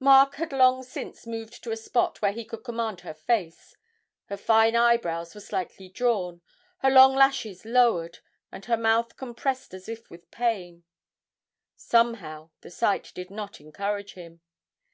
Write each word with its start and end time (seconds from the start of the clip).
Mark 0.00 0.36
had 0.36 0.54
long 0.54 0.82
since 0.82 1.26
moved 1.26 1.62
to 1.62 1.70
a 1.70 1.76
spot 1.76 2.22
where 2.22 2.32
he 2.32 2.46
could 2.46 2.64
command 2.64 3.02
her 3.02 3.12
face; 3.12 3.76
her 4.24 4.36
fine 4.38 4.74
eyebrows 4.74 5.34
were 5.34 5.40
slightly 5.42 5.90
drawn, 5.90 6.40
her 6.78 6.88
long 6.88 7.14
lashes 7.14 7.66
lowered, 7.66 8.20
and 8.50 8.64
her 8.64 8.78
mouth 8.78 9.18
compressed 9.18 9.74
as 9.74 9.86
if 9.86 10.08
with 10.08 10.30
pain 10.30 10.84
somehow 11.76 12.48
the 12.62 12.70
sight 12.70 13.12
did 13.14 13.30
not 13.30 13.60
encourage 13.60 14.14
him. 14.14 14.40